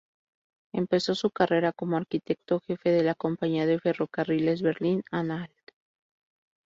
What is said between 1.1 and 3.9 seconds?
su carrera como arquitecto jefe de la Compañía de